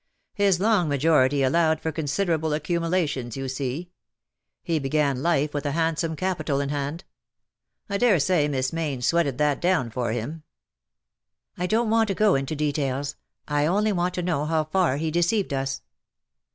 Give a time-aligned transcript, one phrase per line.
[0.33, 3.91] His long majority allowed for considerable accumulations, you see.
[4.63, 7.03] He began life with a handsome capital in hand.
[7.87, 10.41] I dare say Miss jNIayne sweated that down for him !'*
[11.57, 13.15] '^ I don't want to go into details—
[13.47, 15.83] I only want to know how far he deceived us